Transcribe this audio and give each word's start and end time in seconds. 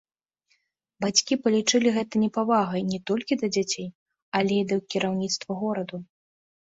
Бацькі 1.03 1.35
палічылі 1.43 1.89
гэта 1.99 2.13
непавагай 2.23 2.81
не 2.93 2.99
толькі 3.11 3.33
да 3.43 3.47
дзяцей, 3.59 3.87
але 4.41 4.53
і 4.63 4.67
да 4.73 4.77
кіраўніцтва 4.95 5.51
гораду. 5.65 5.97